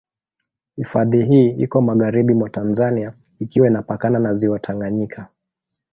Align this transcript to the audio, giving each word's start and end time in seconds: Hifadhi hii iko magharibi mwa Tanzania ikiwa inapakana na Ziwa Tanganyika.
Hifadhi 0.77 1.25
hii 1.25 1.49
iko 1.49 1.81
magharibi 1.81 2.33
mwa 2.33 2.49
Tanzania 2.49 3.13
ikiwa 3.39 3.67
inapakana 3.67 4.19
na 4.19 4.33
Ziwa 4.35 4.59
Tanganyika. 4.59 5.27